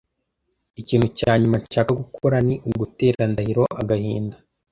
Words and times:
Ikintu 0.81 1.07
cya 1.17 1.31
nyuma 1.39 1.55
nshaka 1.63 1.91
gukora 2.01 2.35
ni 2.47 2.55
ugutera 2.69 3.21
Ndahiro 3.31 3.63
agahinda. 3.81 4.35